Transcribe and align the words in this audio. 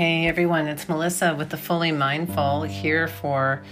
Hey 0.00 0.26
everyone, 0.26 0.66
it's 0.66 0.88
Melissa 0.90 1.34
with 1.34 1.48
the 1.48 1.56
Fully 1.56 1.90
Mindful 1.90 2.64
here 2.64 3.08
for 3.08 3.62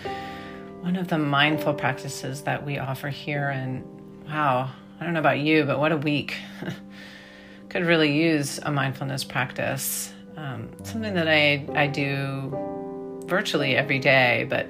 one 0.81 0.97
of 0.97 1.09
the 1.09 1.19
mindful 1.19 1.75
practices 1.75 2.43
that 2.45 2.65
we 2.65 2.79
offer 2.79 3.09
here. 3.09 3.51
And 3.51 3.85
wow, 4.27 4.71
I 4.99 5.05
don't 5.05 5.13
know 5.13 5.21
about 5.21 5.39
you, 5.41 5.65
but 5.65 5.79
what 5.79 5.93
a 5.93 5.99
week! 5.99 6.35
Could 7.69 7.85
really 7.85 8.19
use 8.19 8.59
a 8.63 8.71
mindfulness 8.71 9.25
practice. 9.25 10.15
Um, 10.39 10.71
something 10.83 11.13
that 11.13 11.29
I, 11.29 11.67
I 11.75 11.89
do 11.89 13.21
virtually 13.27 13.77
every 13.77 13.99
day, 13.99 14.47
but 14.49 14.67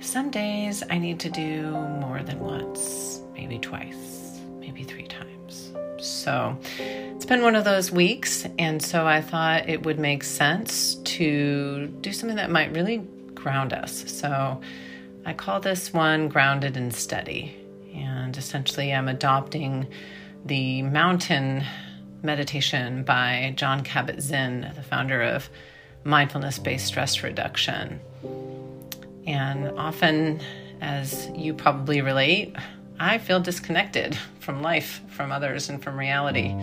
some 0.00 0.30
days 0.30 0.82
I 0.90 0.98
need 0.98 1.20
to 1.20 1.30
do 1.30 1.70
more 1.70 2.20
than 2.22 2.40
once, 2.40 3.20
maybe 3.32 3.60
twice, 3.60 4.23
maybe 4.64 4.82
three 4.82 5.06
times. 5.06 5.72
So, 5.98 6.58
it's 6.78 7.26
been 7.26 7.42
one 7.42 7.56
of 7.56 7.64
those 7.64 7.90
weeks, 7.90 8.46
and 8.58 8.82
so 8.82 9.06
I 9.06 9.20
thought 9.20 9.68
it 9.68 9.84
would 9.84 9.98
make 9.98 10.24
sense 10.24 10.96
to 10.96 11.86
do 12.00 12.12
something 12.12 12.36
that 12.36 12.50
might 12.50 12.74
really 12.74 12.98
ground 13.34 13.72
us. 13.72 14.04
So 14.10 14.60
I 15.26 15.32
call 15.34 15.60
this 15.60 15.92
one 15.92 16.28
Grounded 16.28 16.76
and 16.76 16.94
Steady. 16.94 17.56
And 17.94 18.36
essentially, 18.36 18.92
I'm 18.92 19.08
adopting 19.08 19.86
the 20.44 20.82
mountain 20.82 21.64
meditation 22.22 23.04
by 23.04 23.52
Jon 23.56 23.84
Kabat 23.84 24.20
Zinn, 24.20 24.70
the 24.74 24.82
founder 24.82 25.22
of 25.22 25.48
mindfulness 26.04 26.58
based 26.58 26.86
stress 26.86 27.22
reduction. 27.22 28.00
And 29.26 29.78
often, 29.78 30.40
as 30.80 31.28
you 31.34 31.54
probably 31.54 32.00
relate, 32.00 32.54
I 33.04 33.18
feel 33.18 33.38
disconnected 33.38 34.16
from 34.40 34.62
life, 34.62 35.02
from 35.08 35.30
others, 35.30 35.68
and 35.68 35.82
from 35.82 35.98
reality. 35.98 36.56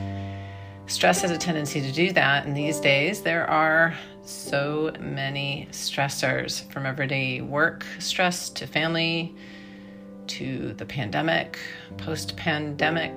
Stress 0.88 1.22
has 1.22 1.30
a 1.30 1.38
tendency 1.38 1.82
to 1.82 1.92
do 1.92 2.12
that, 2.14 2.48
and 2.48 2.58
these 2.58 2.80
days 2.80 3.22
there 3.22 3.48
are 3.48 3.94
so 4.24 4.92
many 5.00 5.68
stressors 5.72 6.68
from 6.72 6.88
everyday 6.88 7.42
work 7.42 7.86
stress 8.00 8.50
to 8.50 8.66
family 8.66 9.36
to 10.26 10.74
the 10.74 10.86
pandemic, 10.86 11.60
post 12.00 12.36
pandemic, 12.38 13.14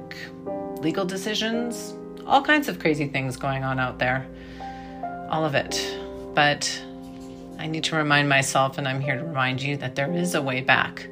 legal 0.81 1.07
decisions, 1.07 1.95
all 2.27 2.43
kinds 2.43 2.69
of 2.69 2.79
crazy 2.79 3.09
things 3.09 3.39
going 3.39 3.65
on 3.65 3.81
out 3.81 3.99
there. 3.99 4.27
All 5.31 5.47
of 5.47 5.55
it. 5.55 5.97
But 6.35 6.71
I 7.59 7.69
need 7.69 7.85
to 7.85 7.97
remind 7.97 8.29
myself, 8.29 8.77
and 8.77 8.87
I'm 8.87 9.01
here 9.01 9.17
to 9.17 9.25
remind 9.25 9.63
you, 9.63 9.79
that 9.79 9.95
there 9.95 10.13
is 10.13 10.35
a 10.35 10.43
way 10.43 10.61
back, 10.61 11.09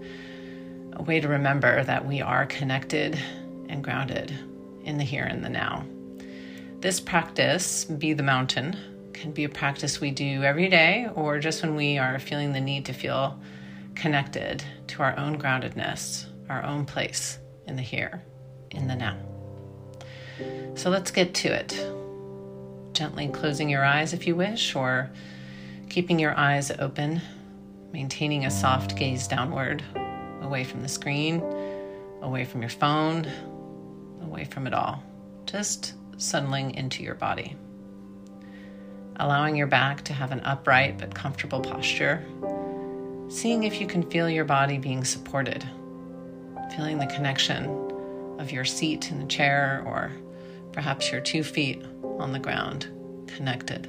way 1.03 1.21
to 1.21 1.29
remember 1.29 1.85
that 1.85 2.07
we 2.07 2.21
are 2.21 2.47
connected 2.47 3.19
and 3.69 3.83
grounded 3.83 4.33
in 4.85 4.99
the 4.99 5.05
here 5.05 5.25
and 5.25 5.45
the 5.45 5.49
now. 5.49 5.85
This 6.81 7.01
practice, 7.01 7.85
Be 7.85 8.13
the 8.13 8.23
Mountain, 8.23 8.77
can 9.13 9.33
be 9.33 9.45
a 9.45 9.49
practice 9.49 10.01
we 10.01 10.11
do 10.11 10.43
every 10.43 10.69
day 10.69 11.09
or 11.15 11.39
just 11.39 11.63
when 11.63 11.77
we 11.77 11.99
are 11.99 12.19
feeling 12.19 12.53
the 12.53 12.61
need 12.61 12.87
to 12.87 12.93
feel 12.93 13.39
connected 13.95 14.65
to 14.89 15.03
our 15.03 15.17
own 15.19 15.39
groundedness, 15.39 16.27
our 16.49 16.63
own 16.65 16.85
place 16.85 17.39
in 17.67 17.77
the 17.77 17.83
here, 17.83 18.23
in 18.71 18.89
the 18.89 18.97
now. 18.97 19.17
So 20.75 20.91
let's 20.91 21.11
get 21.11 21.35
to 21.35 21.49
it. 21.49 21.73
Gently 22.95 23.29
closing 23.29 23.69
your 23.69 23.85
eyes 23.85 24.13
if 24.13 24.27
you 24.27 24.35
wish, 24.35 24.75
or 24.75 25.11
keeping 25.89 26.19
your 26.19 26.37
eyes 26.37 26.71
open, 26.79 27.23
maintaining 27.93 28.45
a 28.45 28.51
soft 28.51 28.97
gaze 28.97 29.29
downward, 29.29 29.85
away 30.53 30.65
from 30.65 30.83
the 30.83 30.89
screen, 30.89 31.43
away 32.21 32.45
from 32.45 32.61
your 32.61 32.69
phone, 32.69 33.27
away 34.23 34.45
from 34.45 34.67
it 34.67 34.75
all. 34.75 35.03
Just 35.47 35.95
settling 36.19 36.75
into 36.75 37.03
your 37.03 37.15
body. 37.15 37.57
Allowing 39.17 39.57
your 39.57 39.67
back 39.67 40.05
to 40.05 40.13
have 40.13 40.31
an 40.31 40.41
upright 40.41 40.99
but 40.99 41.15
comfortable 41.15 41.63
posture. 41.63 42.23
Seeing 43.31 43.63
if 43.63 43.81
you 43.81 43.87
can 43.87 44.03
feel 44.11 44.29
your 44.29 44.45
body 44.45 44.77
being 44.77 45.05
supported. 45.05 45.67
Feeling 46.77 46.99
the 46.99 47.07
connection 47.07 47.65
of 48.39 48.53
your 48.53 48.67
seat 48.67 49.11
in 49.11 49.21
the 49.21 49.27
chair 49.27 49.83
or 49.87 50.13
perhaps 50.73 51.11
your 51.11 51.23
two 51.23 51.43
feet 51.43 51.83
on 52.19 52.33
the 52.33 52.39
ground 52.39 52.89
connected. 53.27 53.85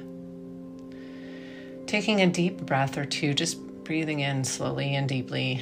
Taking 1.86 2.22
a 2.22 2.26
deep 2.26 2.62
breath 2.62 2.96
or 2.96 3.04
two, 3.04 3.34
just 3.34 3.60
breathing 3.84 4.20
in 4.20 4.44
slowly 4.44 4.94
and 4.94 5.06
deeply, 5.06 5.60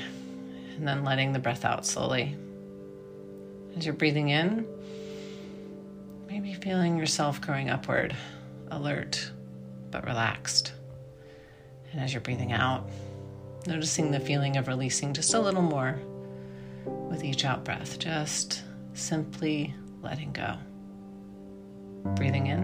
and 0.77 0.87
then 0.87 1.05
letting 1.05 1.33
the 1.33 1.39
breath 1.39 1.65
out 1.65 1.87
slowly. 1.87 2.37
As 3.77 3.87
you're 3.87 3.95
breathing 3.95 4.29
in, 4.29 4.67
Maybe 6.33 6.55
feeling 6.55 6.97
yourself 6.97 7.43
growing 7.43 7.69
upward, 7.69 8.17
alert 8.71 9.31
but 9.91 10.07
relaxed. 10.07 10.73
And 11.93 12.01
as 12.01 12.15
you're 12.15 12.23
breathing 12.23 12.53
out, 12.53 12.89
noticing 13.67 14.11
the 14.11 14.19
feeling 14.19 14.57
of 14.57 14.67
releasing 14.67 15.13
just 15.13 15.35
a 15.35 15.39
little 15.39 15.61
more 15.61 16.01
with 16.87 17.23
each 17.23 17.45
out 17.45 17.67
breath, 17.67 17.99
just 17.99 18.63
simply 18.95 19.75
letting 20.01 20.33
go. 20.33 20.57
Breathing 22.15 22.47
in 22.47 22.63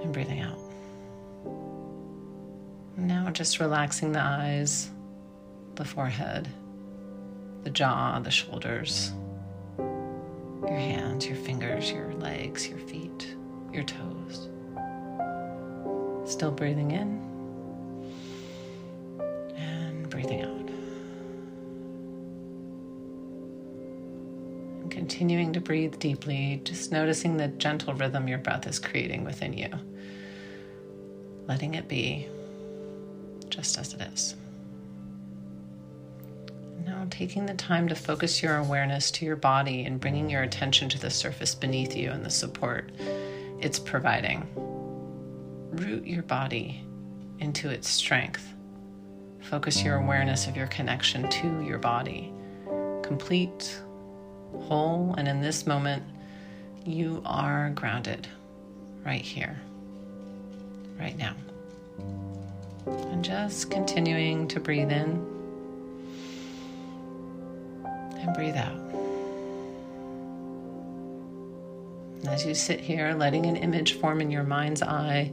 and 0.00 0.12
breathing 0.12 0.42
out. 0.42 0.60
Now, 2.96 3.30
just 3.30 3.58
relaxing 3.58 4.12
the 4.12 4.22
eyes, 4.22 4.90
the 5.76 5.84
forehead, 5.84 6.48
the 7.62 7.70
jaw, 7.70 8.18
the 8.20 8.30
shoulders 8.30 9.12
your 10.68 10.78
hands, 10.78 11.26
your 11.26 11.36
fingers, 11.36 11.90
your 11.90 12.12
legs, 12.14 12.68
your 12.68 12.78
feet, 12.78 13.36
your 13.72 13.84
toes. 13.84 14.48
Still 16.24 16.50
breathing 16.50 16.92
in 16.92 17.20
and 19.56 20.08
breathing 20.08 20.42
out. 20.42 20.70
And 24.80 24.90
continuing 24.90 25.52
to 25.52 25.60
breathe 25.60 25.98
deeply, 25.98 26.62
just 26.64 26.90
noticing 26.90 27.36
the 27.36 27.48
gentle 27.48 27.92
rhythm 27.94 28.26
your 28.26 28.38
breath 28.38 28.66
is 28.66 28.78
creating 28.78 29.24
within 29.24 29.52
you. 29.52 29.68
Letting 31.46 31.74
it 31.74 31.88
be 31.88 32.26
just 33.50 33.78
as 33.78 33.92
it 33.92 34.00
is. 34.00 34.34
Now, 36.84 37.06
taking 37.08 37.46
the 37.46 37.54
time 37.54 37.88
to 37.88 37.94
focus 37.94 38.42
your 38.42 38.58
awareness 38.58 39.10
to 39.12 39.24
your 39.24 39.36
body 39.36 39.84
and 39.84 39.98
bringing 39.98 40.28
your 40.28 40.42
attention 40.42 40.88
to 40.90 40.98
the 40.98 41.08
surface 41.08 41.54
beneath 41.54 41.96
you 41.96 42.10
and 42.10 42.24
the 42.24 42.30
support 42.30 42.92
it's 43.60 43.78
providing. 43.78 44.46
Root 45.70 46.06
your 46.06 46.22
body 46.22 46.84
into 47.38 47.70
its 47.70 47.88
strength. 47.88 48.52
Focus 49.40 49.82
your 49.82 49.96
awareness 49.96 50.46
of 50.46 50.56
your 50.56 50.66
connection 50.66 51.28
to 51.30 51.62
your 51.62 51.78
body. 51.78 52.30
Complete, 53.02 53.80
whole, 54.52 55.14
and 55.16 55.26
in 55.26 55.40
this 55.40 55.66
moment, 55.66 56.02
you 56.84 57.22
are 57.24 57.70
grounded 57.70 58.28
right 59.04 59.22
here, 59.22 59.58
right 60.98 61.16
now. 61.16 61.34
And 62.86 63.24
just 63.24 63.70
continuing 63.70 64.46
to 64.48 64.60
breathe 64.60 64.92
in 64.92 65.33
breathe 68.34 68.56
out. 68.56 68.80
As 72.28 72.44
you 72.44 72.54
sit 72.54 72.80
here, 72.80 73.14
letting 73.14 73.46
an 73.46 73.56
image 73.56 73.94
form 73.94 74.20
in 74.20 74.30
your 74.30 74.42
mind's 74.42 74.82
eye 74.82 75.30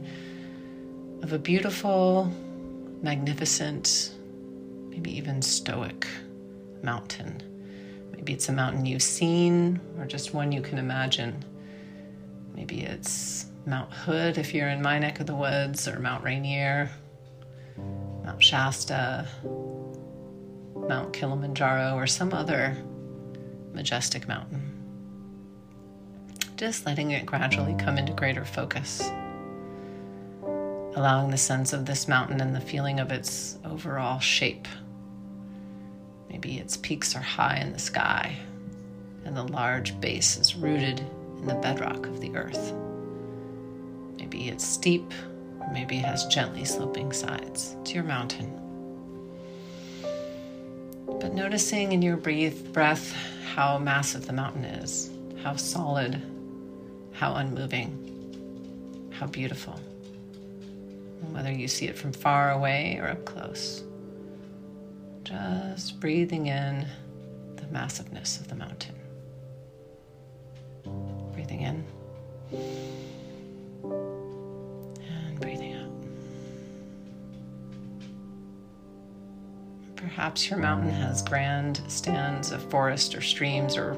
of 1.22 1.32
a 1.32 1.38
beautiful, 1.38 2.30
magnificent, 3.02 4.12
maybe 4.88 5.16
even 5.16 5.42
stoic 5.42 6.06
mountain. 6.82 7.42
Maybe 8.12 8.32
it's 8.32 8.48
a 8.48 8.52
mountain 8.52 8.86
you've 8.86 9.02
seen 9.02 9.80
or 9.98 10.06
just 10.06 10.34
one 10.34 10.52
you 10.52 10.62
can 10.62 10.78
imagine. 10.78 11.44
Maybe 12.54 12.82
it's 12.82 13.46
Mount 13.66 13.92
Hood 13.92 14.38
if 14.38 14.52
you're 14.52 14.68
in 14.68 14.82
my 14.82 14.98
neck 14.98 15.20
of 15.20 15.26
the 15.26 15.34
woods, 15.34 15.88
or 15.88 15.98
Mount 15.98 16.22
Rainier, 16.22 16.90
Mount 18.24 18.42
Shasta, 18.42 19.26
Mount 20.88 21.12
Kilimanjaro 21.12 21.94
or 21.94 22.06
some 22.06 22.32
other 22.32 22.76
majestic 23.72 24.28
mountain. 24.28 24.68
Just 26.56 26.86
letting 26.86 27.12
it 27.12 27.26
gradually 27.26 27.74
come 27.74 27.98
into 27.98 28.12
greater 28.12 28.44
focus. 28.44 29.10
Allowing 30.94 31.30
the 31.30 31.38
sense 31.38 31.72
of 31.72 31.86
this 31.86 32.06
mountain 32.06 32.40
and 32.40 32.54
the 32.54 32.60
feeling 32.60 33.00
of 33.00 33.10
its 33.10 33.58
overall 33.64 34.20
shape. 34.20 34.68
Maybe 36.28 36.58
its 36.58 36.76
peaks 36.76 37.16
are 37.16 37.20
high 37.20 37.58
in 37.58 37.72
the 37.72 37.78
sky 37.78 38.36
and 39.24 39.36
the 39.36 39.44
large 39.44 39.98
base 40.00 40.36
is 40.36 40.54
rooted 40.56 41.00
in 41.38 41.46
the 41.46 41.54
bedrock 41.54 42.06
of 42.06 42.20
the 42.20 42.34
earth. 42.36 42.72
Maybe 44.18 44.48
it's 44.48 44.64
steep, 44.64 45.12
or 45.60 45.70
maybe 45.72 45.98
it 45.98 46.04
has 46.04 46.26
gently 46.26 46.64
sloping 46.64 47.12
sides. 47.12 47.76
It's 47.80 47.94
your 47.94 48.04
mountain 48.04 48.58
but 51.22 51.34
noticing 51.34 51.92
in 51.92 52.02
your 52.02 52.16
breathe, 52.16 52.72
breath 52.72 53.12
how 53.54 53.78
massive 53.78 54.26
the 54.26 54.32
mountain 54.32 54.64
is, 54.64 55.08
how 55.40 55.54
solid, 55.54 56.20
how 57.12 57.34
unmoving, 57.36 59.08
how 59.16 59.28
beautiful. 59.28 59.78
And 61.22 61.32
whether 61.32 61.52
you 61.52 61.68
see 61.68 61.86
it 61.86 61.96
from 61.96 62.12
far 62.12 62.50
away 62.50 62.98
or 63.00 63.06
up 63.06 63.24
close, 63.24 63.84
just 65.22 66.00
breathing 66.00 66.48
in 66.48 66.88
the 67.54 67.68
massiveness 67.68 68.40
of 68.40 68.48
the 68.48 68.56
mountain. 68.56 68.96
Breathing 71.32 71.60
in 71.60 71.84
Perhaps 80.14 80.50
your 80.50 80.58
mountain 80.58 80.90
has 80.90 81.22
grand 81.22 81.80
stands 81.88 82.52
of 82.52 82.62
forest 82.70 83.14
or 83.14 83.22
streams 83.22 83.78
or 83.78 83.96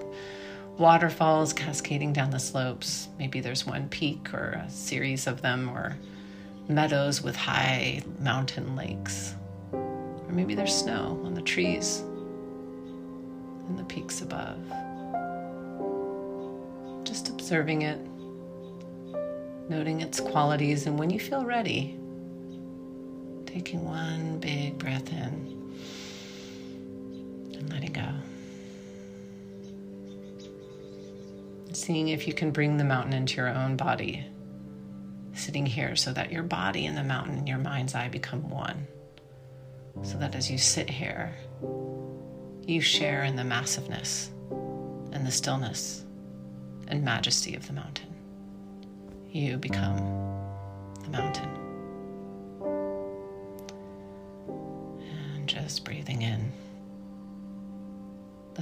waterfalls 0.78 1.52
cascading 1.52 2.12
down 2.12 2.31
the 2.31 2.38
slopes. 2.38 3.08
Maybe 3.19 3.40
there's 3.40 3.66
one 3.66 3.88
peak 3.88 4.32
or 4.32 4.62
a 4.64 4.70
series 4.70 5.26
of 5.26 5.43
them, 5.43 5.69
or 5.69 5.96
meadows 6.69 7.20
with 7.20 7.34
high 7.34 8.05
mountain 8.20 8.76
lakes. 8.76 9.34
Or 9.72 10.28
maybe 10.31 10.55
there's 10.55 10.72
snow 10.72 11.20
on 11.25 11.34
the 11.34 11.43
trees 11.43 12.05
and 13.69 13.76
the 13.76 13.84
peaks 13.84 14.22
above. 14.22 14.60
Just 17.02 17.28
observing 17.28 17.82
it, 17.82 17.99
noting 19.69 20.00
its 20.00 20.20
qualities, 20.20 20.87
and 20.87 20.96
when 20.96 21.10
you 21.10 21.19
feel 21.19 21.44
ready, 21.44 21.99
taking 23.46 23.84
one 23.84 24.38
big 24.38 24.78
breath 24.78 25.12
in 25.12 25.63
and 27.64 27.72
letting 27.72 27.93
go. 27.93 28.08
Seeing 31.72 32.08
if 32.08 32.28
you 32.28 32.34
can 32.34 32.50
bring 32.50 32.76
the 32.76 32.84
mountain 32.84 33.12
into 33.12 33.37
your 33.37 33.49
own 33.49 33.76
body, 33.76 34.25
sitting 35.32 35.66
here 35.66 35.96
so 35.96 36.12
that 36.12 36.31
your 36.31 36.43
body 36.43 36.87
and 36.87 36.96
the 36.96 37.02
mountain 37.02 37.38
in 37.38 37.46
your 37.46 37.58
mind's 37.58 37.94
eye 37.94 38.08
become 38.08 38.49
one. 38.49 38.87
So 40.02 40.19
that 40.19 40.34
as 40.34 40.50
you 40.50 40.58
sit 40.58 40.90
here, 40.90 41.34
you 42.66 42.81
share 42.81 43.25
in 43.25 43.37
the 43.37 43.44
massiveness 43.44 44.31
and 45.12 45.26
the 45.26 45.31
stillness 45.31 46.05
and 46.88 47.05
majesty 47.05 47.55
of 47.55 47.67
the 47.67 47.72
mountain. 47.72 48.14
You 49.31 49.56
become 49.56 49.96
the 51.02 51.10
mountain. 51.10 51.63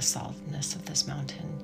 Solidness 0.03 0.75
of 0.75 0.85
this 0.85 1.07
mountain. 1.07 1.57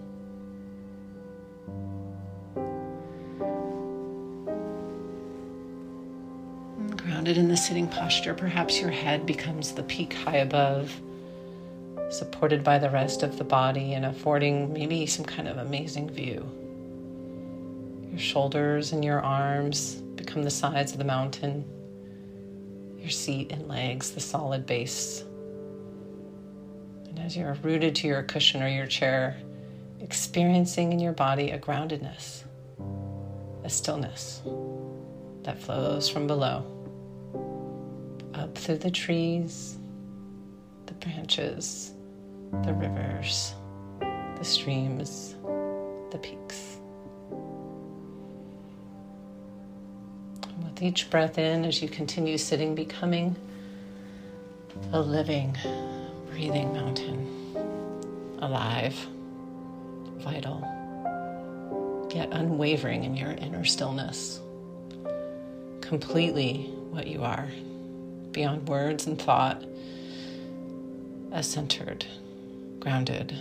Grounded 6.95 7.38
in 7.38 7.47
the 7.47 7.57
sitting 7.57 7.88
posture, 7.88 8.33
perhaps 8.33 8.80
your 8.80 8.89
head 8.89 9.25
becomes 9.25 9.74
the 9.74 9.83
peak 9.83 10.13
high 10.13 10.38
above, 10.38 11.00
supported 12.09 12.63
by 12.63 12.80
the 12.80 12.89
rest 12.89 13.24
of 13.24 13.38
the 13.38 13.44
body 13.44 13.94
and 13.94 14.06
affording 14.06 14.74
maybe 14.74 15.06
some 15.06 15.25
kind 15.25 15.47
of 15.47 15.57
amazing 15.57 16.09
view. 16.09 16.50
Your 18.09 18.19
shoulders 18.19 18.94
and 18.94 19.06
your 19.06 19.19
arms 19.19 19.95
become 20.15 20.44
the 20.44 20.50
sides 20.50 20.92
of 20.94 20.97
the 20.97 21.03
mountain, 21.03 21.65
your 22.97 23.09
seat 23.09 23.51
and 23.51 23.68
legs, 23.68 24.12
the 24.12 24.19
solid 24.19 24.65
base 24.65 25.24
as 27.29 27.37
you're 27.37 27.53
rooted 27.61 27.93
to 27.93 28.07
your 28.07 28.23
cushion 28.23 28.63
or 28.63 28.67
your 28.67 28.87
chair, 28.87 29.37
experiencing 29.99 30.91
in 30.91 30.97
your 30.97 31.13
body 31.13 31.51
a 31.51 31.59
groundedness, 31.59 32.43
a 33.63 33.69
stillness 33.69 34.41
that 35.43 35.55
flows 35.61 36.09
from 36.09 36.25
below, 36.25 36.65
up 38.33 38.57
through 38.57 38.79
the 38.79 38.89
trees, 38.89 39.77
the 40.87 40.93
branches, 40.95 41.93
the 42.63 42.73
rivers, 42.73 43.53
the 43.99 44.43
streams, 44.43 45.35
the 46.09 46.17
peaks. 46.17 46.77
with 50.63 50.81
each 50.81 51.09
breath 51.11 51.37
in, 51.37 51.63
as 51.63 51.79
you 51.81 51.87
continue 51.87 52.37
sitting, 52.39 52.73
becoming 52.73 53.35
a 54.93 54.99
living, 54.99 55.55
breathing 56.39 56.71
mountain, 56.71 57.27
alive, 58.39 58.95
vital, 60.19 60.62
yet 62.15 62.30
unwavering 62.31 63.03
in 63.03 63.13
your 63.13 63.31
inner 63.31 63.65
stillness, 63.65 64.39
completely 65.81 66.71
what 66.91 67.07
you 67.07 67.24
are, 67.24 67.50
beyond 68.31 68.65
words 68.69 69.06
and 69.06 69.21
thought, 69.21 69.65
a 71.33 71.44
centered, 71.44 72.06
grounded, 72.80 73.38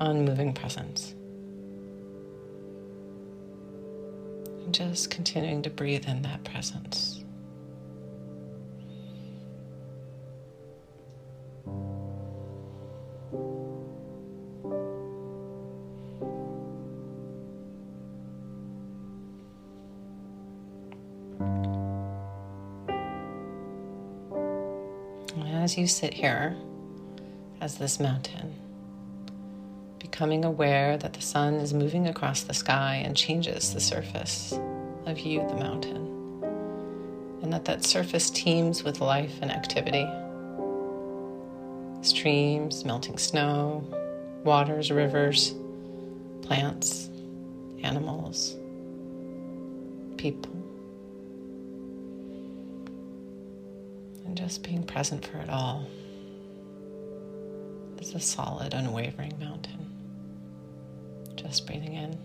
unmoving 0.00 0.52
presence. 0.52 1.14
And 4.64 4.74
just 4.74 5.08
continuing 5.08 5.62
to 5.62 5.70
breathe 5.70 6.08
in 6.08 6.22
that 6.22 6.42
presence. 6.42 7.17
You 25.78 25.86
sit 25.86 26.12
here 26.12 26.56
as 27.60 27.78
this 27.78 28.00
mountain, 28.00 28.52
becoming 30.00 30.44
aware 30.44 30.98
that 30.98 31.12
the 31.12 31.22
sun 31.22 31.54
is 31.54 31.72
moving 31.72 32.08
across 32.08 32.42
the 32.42 32.52
sky 32.52 33.00
and 33.04 33.16
changes 33.16 33.72
the 33.72 33.80
surface 33.80 34.58
of 35.06 35.20
you, 35.20 35.38
the 35.48 35.54
mountain, 35.54 36.42
and 37.42 37.52
that 37.52 37.64
that 37.64 37.84
surface 37.84 38.28
teems 38.28 38.82
with 38.82 39.00
life 39.00 39.38
and 39.40 39.52
activity. 39.52 40.06
Streams, 42.02 42.84
melting 42.84 43.16
snow, 43.16 43.84
waters, 44.42 44.90
rivers, 44.90 45.54
plants, 46.42 47.08
animals, 47.84 48.56
people. 50.16 50.57
Just 54.38 54.62
being 54.62 54.84
present 54.84 55.26
for 55.26 55.38
it 55.38 55.50
all 55.50 55.84
is 58.00 58.14
a 58.14 58.20
solid, 58.20 58.72
unwavering 58.72 59.36
mountain. 59.40 59.84
Just 61.34 61.66
breathing 61.66 61.94
in 61.94 62.16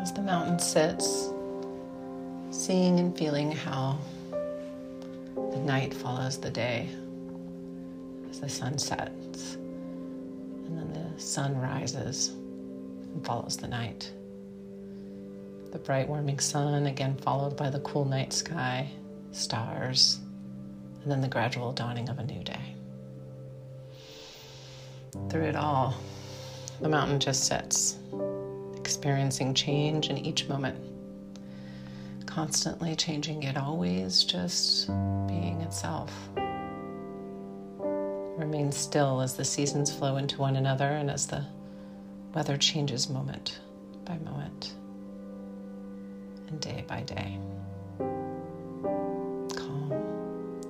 as 0.00 0.12
the 0.12 0.22
mountain 0.22 0.58
sits, 0.58 1.30
seeing 2.50 2.98
and 2.98 3.16
feeling 3.16 3.52
how 3.52 3.98
the 5.34 5.58
night 5.58 5.92
follows 5.92 6.38
the 6.38 6.50
day 6.50 6.88
as 8.28 8.40
the 8.40 8.48
sun 8.48 8.78
sets, 8.78 9.54
and 9.54 10.78
then 10.78 10.92
the 10.92 11.20
sun 11.20 11.56
rises 11.60 12.28
and 12.28 13.24
follows 13.24 13.56
the 13.56 13.68
night. 13.68 14.12
The 15.72 15.78
bright, 15.78 16.08
warming 16.08 16.40
sun, 16.40 16.86
again 16.86 17.16
followed 17.16 17.56
by 17.56 17.70
the 17.70 17.80
cool 17.80 18.04
night 18.04 18.32
sky, 18.32 18.90
stars, 19.32 20.18
and 21.02 21.10
then 21.10 21.20
the 21.20 21.28
gradual 21.28 21.72
dawning 21.72 22.08
of 22.08 22.18
a 22.18 22.24
new 22.24 22.42
day. 22.42 22.74
Through 25.28 25.44
it 25.44 25.56
all, 25.56 25.94
the 26.80 26.88
mountain 26.88 27.20
just 27.20 27.46
sits 27.46 27.98
experiencing 28.80 29.54
change 29.54 30.08
in 30.08 30.18
each 30.18 30.48
moment, 30.48 30.78
constantly 32.26 32.96
changing 32.96 33.42
it, 33.42 33.56
always 33.56 34.24
just 34.24 34.88
being 35.28 35.60
itself. 35.60 36.12
Remain 38.36 38.72
still 38.72 39.20
as 39.20 39.34
the 39.36 39.44
seasons 39.44 39.94
flow 39.94 40.16
into 40.16 40.38
one 40.38 40.56
another 40.56 40.86
and 40.88 41.10
as 41.10 41.26
the 41.26 41.44
weather 42.34 42.56
changes 42.56 43.10
moment 43.10 43.60
by 44.04 44.16
moment 44.18 44.74
and 46.48 46.60
day 46.60 46.84
by 46.88 47.02
day. 47.02 47.38
Calm 49.56 49.92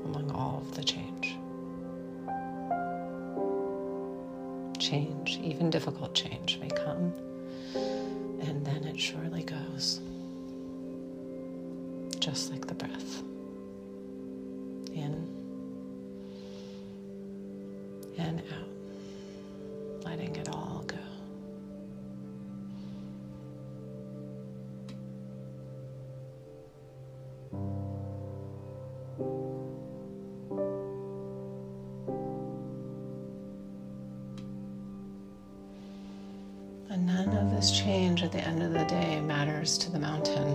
among 0.05 0.31
all 0.35 0.59
of 0.67 0.75
the 0.75 0.83
change. 0.83 1.37
Change, 4.79 5.39
even 5.43 5.71
difficult 5.71 6.15
change, 6.15 6.59
may 6.59 6.69
come, 6.69 7.13
and 7.75 8.65
then 8.65 8.85
it 8.85 8.99
surely 8.99 9.43
goes, 9.43 10.01
just 12.19 12.51
like 12.51 12.67
the 12.67 12.75
breath. 12.75 13.23
In. 14.95 15.27
And 18.19 18.41
out, 18.41 18.69
And 36.91 37.07
none 37.07 37.29
of 37.37 37.53
this 37.53 37.71
change 37.71 38.25
at 38.25 38.33
the 38.33 38.41
end 38.41 38.65
of 38.65 38.73
the 38.73 38.85
day 38.85 39.21
matters 39.21 39.79
to 39.79 39.93
the 39.93 39.99
mountain, 40.01 40.55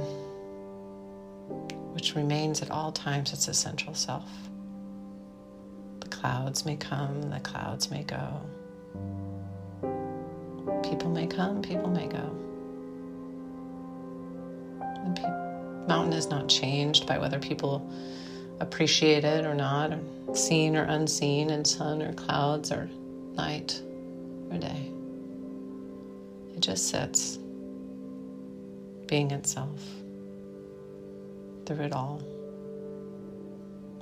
which 1.94 2.14
remains 2.14 2.62
at 2.62 2.70
all 2.70 2.92
times 2.92 3.32
its 3.32 3.48
essential 3.48 3.94
self. 3.94 4.30
The 6.02 6.10
clouds 6.10 6.66
may 6.66 6.76
come, 6.76 7.22
the 7.30 7.40
clouds 7.40 7.90
may 7.90 8.04
go. 8.04 8.42
People 10.84 11.10
may 11.10 11.26
come, 11.26 11.62
people 11.62 11.90
may 11.90 12.08
go. 12.08 12.30
The 15.06 15.14
pe- 15.16 15.88
mountain 15.88 16.12
is 16.12 16.28
not 16.28 16.50
changed 16.50 17.08
by 17.08 17.18
whether 17.18 17.40
people 17.40 17.90
appreciate 18.60 19.24
it 19.24 19.46
or 19.46 19.56
not, 19.56 19.94
seen 20.34 20.76
or 20.76 20.84
unseen 20.84 21.50
in 21.50 21.64
sun 21.64 22.02
or 22.02 22.12
clouds 22.12 22.74
or 22.74 22.90
night 23.38 23.82
or 24.52 24.58
day. 24.58 24.92
It 26.56 26.62
just 26.62 26.88
sits, 26.88 27.38
being 29.08 29.32
itself. 29.32 29.82
Through 31.66 31.84
it 31.84 31.92
all, 31.94 32.22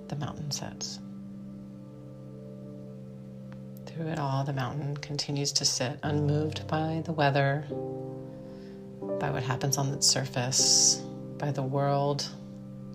the 0.07 0.15
mountain 0.17 0.51
sits. 0.51 0.99
Through 3.87 4.07
it 4.07 4.19
all, 4.19 4.43
the 4.43 4.53
mountain 4.53 4.95
continues 4.97 5.51
to 5.53 5.65
sit 5.65 5.97
unmoved 6.03 6.67
by 6.67 7.01
the 7.05 7.11
weather, 7.11 7.65
by 9.19 9.31
what 9.31 9.41
happens 9.41 9.79
on 9.79 9.91
its 9.91 10.05
surface, 10.05 11.01
by 11.39 11.51
the 11.51 11.63
world 11.63 12.27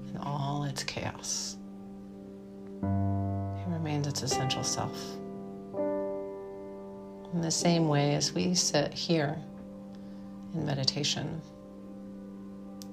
and 0.08 0.18
all 0.18 0.64
its 0.64 0.84
chaos. 0.84 1.56
It 2.80 3.68
remains 3.68 4.06
its 4.06 4.22
essential 4.22 4.62
self. 4.62 5.17
In 7.34 7.42
the 7.42 7.50
same 7.50 7.88
way 7.88 8.14
as 8.14 8.32
we 8.32 8.54
sit 8.54 8.94
here 8.94 9.36
in 10.54 10.64
meditation, 10.64 11.42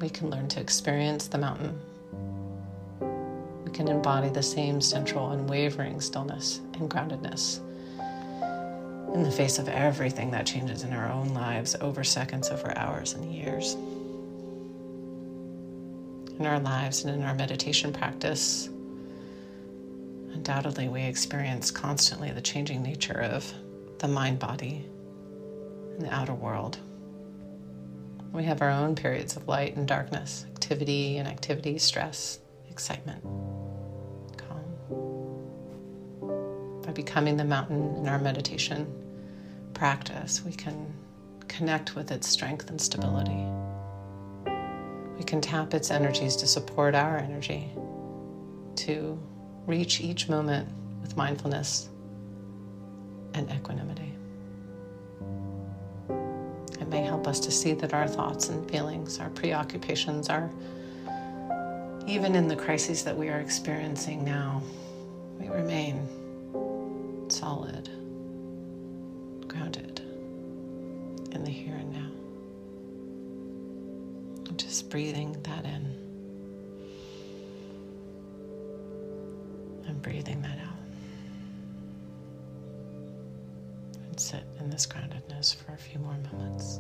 we 0.02 0.10
can 0.10 0.30
learn 0.30 0.50
to 0.50 0.60
experience 0.60 1.28
the 1.28 1.38
mountain. 1.38 1.80
We 3.64 3.72
can 3.72 3.88
embody 3.88 4.28
the 4.28 4.44
same 4.44 4.82
central, 4.82 5.32
unwavering 5.32 6.02
stillness 6.02 6.60
and 6.74 6.90
groundedness 6.90 7.62
in 9.14 9.24
the 9.24 9.32
face 9.32 9.58
of 9.58 9.70
everything 9.70 10.32
that 10.32 10.46
changes 10.46 10.84
in 10.84 10.92
our 10.92 11.10
own 11.10 11.34
lives 11.34 11.74
over 11.80 12.04
seconds, 12.04 12.50
over 12.50 12.78
hours, 12.78 13.14
and 13.14 13.34
years. 13.34 13.76
In 16.38 16.46
our 16.46 16.60
lives 16.60 17.06
and 17.06 17.16
in 17.16 17.24
our 17.24 17.34
meditation 17.34 17.94
practice, 17.94 18.68
undoubtedly 20.34 20.90
we 20.90 21.04
experience 21.04 21.72
constantly 21.72 22.32
the 22.32 22.42
changing 22.42 22.84
nature 22.84 23.22
of 23.22 23.54
the 24.06 24.14
mind 24.14 24.38
body 24.38 24.86
and 25.94 26.06
the 26.06 26.14
outer 26.14 26.36
world. 26.36 26.78
We 28.32 28.44
have 28.44 28.62
our 28.62 28.70
own 28.70 28.94
periods 28.94 29.36
of 29.36 29.48
light 29.48 29.76
and 29.78 29.88
darkness, 29.88 30.46
activity 30.54 31.18
and 31.18 31.28
activity, 31.28 31.80
stress, 31.80 32.38
excitement, 32.70 33.24
calm. 34.38 34.64
By 36.84 36.92
becoming 36.92 37.36
the 37.36 37.46
mountain 37.46 37.96
in 37.96 38.08
our 38.08 38.20
meditation 38.20 38.86
practice, 39.74 40.46
we 40.46 40.52
can 40.52 40.94
connect 41.48 41.96
with 41.96 42.12
its 42.12 42.30
strength 42.30 42.70
and 42.70 42.80
stability. 42.80 43.44
We 45.18 45.24
can 45.24 45.42
tap 45.42 45.74
its 45.74 45.90
energies 45.90 46.36
to 46.36 46.46
support 46.46 46.94
our 46.94 47.18
energy, 47.18 47.72
to 48.76 49.18
reach 49.66 50.00
each 50.00 50.30
moment 50.30 50.70
with 51.02 51.18
mindfulness 51.18 51.90
and 53.36 53.52
equanimity. 53.52 54.14
It 56.80 56.88
may 56.88 57.02
help 57.02 57.28
us 57.28 57.40
to 57.42 57.52
see 57.52 57.74
that 57.74 57.94
our 57.94 58.08
thoughts 58.08 58.50
and 58.50 58.70
feelings, 58.70 59.20
our 59.20 59.30
preoccupations, 59.30 60.30
are 60.30 60.50
even 62.08 62.36
in 62.36 62.48
the 62.48 62.56
crises 62.56 63.04
that 63.04 63.18
we 63.18 63.30
are 63.30 63.40
experiencing 63.40 64.24
now, 64.24 64.62
we 65.40 65.50
remain 65.50 66.08
solid, 67.30 67.90
grounded 69.48 70.02
in 71.32 71.44
the 71.44 71.50
here 71.50 71.76
and 71.76 71.92
now. 71.92 72.12
Just 74.56 74.90
breathing 74.90 75.36
that 75.44 75.66
in 75.66 75.94
and 79.88 80.02
breathing 80.02 80.42
that 80.44 80.60
out. 80.60 80.65
Sit 84.20 84.44
in 84.60 84.70
this 84.70 84.86
groundedness 84.86 85.56
for 85.56 85.74
a 85.74 85.78
few 85.78 86.00
more 86.00 86.18
moments. 86.32 86.80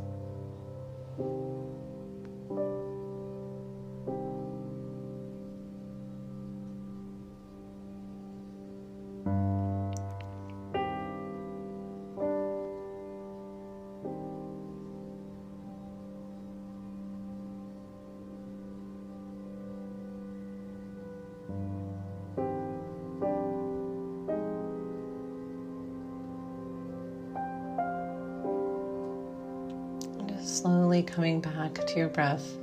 Slowly 30.95 31.03
coming 31.03 31.41
back 31.41 31.73
to 31.85 31.97
your 31.97 32.07
breath. 32.07 32.55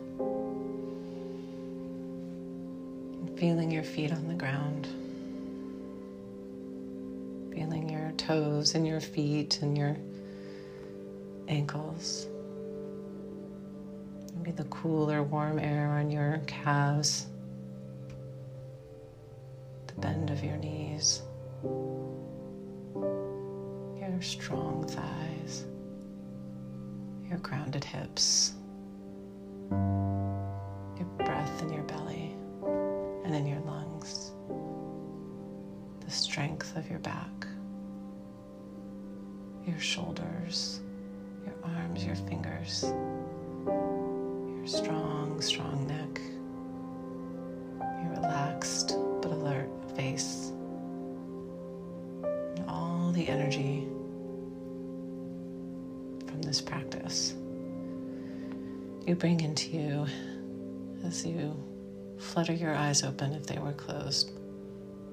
And 3.20 3.38
feeling 3.38 3.70
your 3.70 3.82
feet 3.82 4.10
on 4.10 4.26
the 4.26 4.34
ground. 4.34 4.86
Feeling 7.54 7.90
your 7.90 8.12
toes 8.12 8.74
and 8.74 8.86
your 8.86 9.00
feet 9.00 9.60
and 9.60 9.76
your 9.76 9.98
ankles. 11.48 12.26
Maybe 14.34 14.52
the 14.52 14.64
cool 14.64 15.10
or 15.10 15.22
warm 15.22 15.58
air 15.58 15.88
on 15.88 16.10
your 16.10 16.40
calves. 16.46 17.26
The 19.88 19.94
bend 20.00 20.30
of 20.30 20.42
your 20.42 20.56
knees. 20.56 21.20
Your 22.94 24.22
strong 24.22 24.86
thighs 24.88 25.66
your 27.32 27.40
grounded 27.40 27.82
hips, 27.82 28.52
your 29.70 31.06
breath 31.16 31.62
in 31.62 31.72
your 31.72 31.82
belly 31.84 32.36
and 33.24 33.34
in 33.34 33.46
your 33.46 33.60
lungs, 33.60 34.32
the 36.04 36.10
strength 36.10 36.76
of 36.76 36.90
your 36.90 36.98
back, 36.98 37.46
your 39.66 39.78
shoulders, 39.78 40.80
your 41.46 41.54
arms, 41.64 42.04
your 42.04 42.16
fingers, 42.16 42.84
your 43.64 44.66
strong, 44.66 45.40
strong 45.40 45.86
neck, 45.86 46.20
your 48.02 48.12
relaxed 48.12 48.98
but 49.22 49.32
alert 49.32 49.70
face, 49.96 50.52
and 52.24 52.68
all 52.68 53.10
the 53.12 53.26
energy 53.26 53.88
you 59.12 59.16
bring 59.16 59.40
into 59.42 59.68
you 59.68 60.06
as 61.04 61.26
you 61.26 61.54
flutter 62.18 62.54
your 62.54 62.74
eyes 62.74 63.02
open 63.02 63.34
if 63.34 63.44
they 63.44 63.58
were 63.58 63.74
closed, 63.74 64.30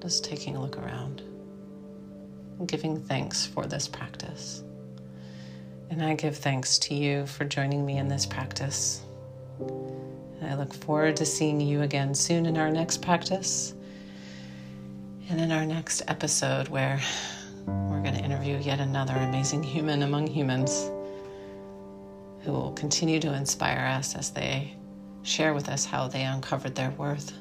just 0.00 0.24
taking 0.24 0.56
a 0.56 0.60
look 0.60 0.78
around 0.78 1.20
giving 2.66 2.98
thanks 2.98 3.44
for 3.44 3.66
this 3.66 3.86
practice. 3.86 4.62
And 5.90 6.02
I 6.02 6.14
give 6.14 6.34
thanks 6.34 6.78
to 6.78 6.94
you 6.94 7.26
for 7.26 7.44
joining 7.44 7.84
me 7.84 7.98
in 7.98 8.08
this 8.08 8.24
practice. 8.24 9.02
And 9.58 10.46
I 10.46 10.54
look 10.54 10.72
forward 10.72 11.16
to 11.16 11.26
seeing 11.26 11.60
you 11.60 11.82
again 11.82 12.14
soon 12.14 12.46
in 12.46 12.56
our 12.56 12.70
next 12.70 13.02
practice 13.02 13.74
and 15.28 15.38
in 15.38 15.52
our 15.52 15.66
next 15.66 16.02
episode, 16.08 16.68
where 16.68 16.98
we're 17.66 18.02
going 18.02 18.16
to 18.16 18.24
interview 18.24 18.56
yet 18.58 18.80
another 18.80 19.14
amazing 19.16 19.62
human 19.62 20.02
among 20.02 20.26
humans 20.26 20.90
who 22.42 22.52
will 22.52 22.72
continue 22.72 23.20
to 23.20 23.34
inspire 23.34 23.84
us 23.86 24.14
as 24.16 24.30
they 24.30 24.74
share 25.22 25.54
with 25.54 25.68
us 25.68 25.84
how 25.84 26.08
they 26.08 26.22
uncovered 26.22 26.74
their 26.74 26.90
worth 26.92 27.32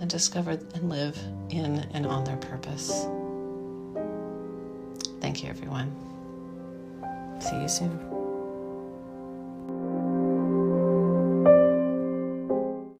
and 0.00 0.08
discovered 0.10 0.72
and 0.74 0.88
live 0.88 1.18
in 1.50 1.78
and 1.92 2.06
on 2.06 2.24
their 2.24 2.36
purpose. 2.36 3.06
Thank 5.20 5.42
you, 5.42 5.48
everyone. 5.48 5.94
See 7.40 7.60
you 7.60 7.68
soon. 7.68 8.25